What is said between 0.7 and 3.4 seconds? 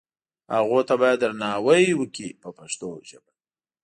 ته باید درناوی وکړي په پښتو ژبه.